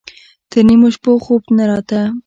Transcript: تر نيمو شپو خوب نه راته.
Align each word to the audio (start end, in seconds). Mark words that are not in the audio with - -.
تر 0.49 0.61
نيمو 0.67 0.87
شپو 0.95 1.11
خوب 1.25 1.43
نه 1.57 1.63
راته. 1.69 2.01